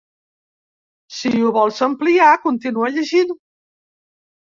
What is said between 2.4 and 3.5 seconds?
continua llegint.